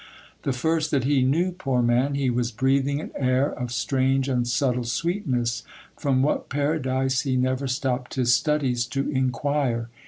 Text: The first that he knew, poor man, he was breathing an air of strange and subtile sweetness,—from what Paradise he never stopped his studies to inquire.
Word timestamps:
The 0.41 0.51
first 0.51 0.89
that 0.89 1.03
he 1.03 1.21
knew, 1.21 1.51
poor 1.51 1.83
man, 1.83 2.15
he 2.15 2.31
was 2.31 2.51
breathing 2.51 2.99
an 2.99 3.11
air 3.15 3.51
of 3.51 3.71
strange 3.71 4.27
and 4.27 4.47
subtile 4.47 4.83
sweetness,—from 4.85 6.23
what 6.23 6.49
Paradise 6.49 7.21
he 7.21 7.35
never 7.37 7.67
stopped 7.67 8.15
his 8.15 8.33
studies 8.33 8.87
to 8.87 9.07
inquire. 9.11 9.89